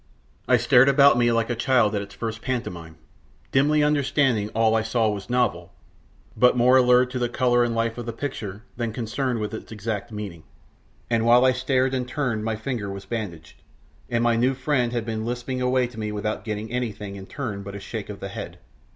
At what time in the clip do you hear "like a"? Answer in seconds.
1.31-1.55